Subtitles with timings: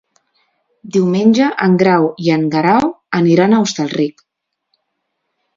[0.95, 2.89] Diumenge en Grau i en Guerau
[3.21, 4.25] aniran a Hostalric.